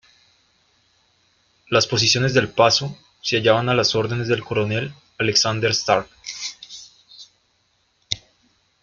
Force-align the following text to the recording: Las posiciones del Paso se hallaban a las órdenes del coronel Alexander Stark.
Las 1.69 1.85
posiciones 1.85 2.33
del 2.33 2.49
Paso 2.49 2.97
se 3.21 3.37
hallaban 3.37 3.69
a 3.69 3.75
las 3.75 3.93
órdenes 3.93 4.27
del 4.27 4.43
coronel 4.43 4.95
Alexander 5.19 5.69
Stark. 5.69 6.09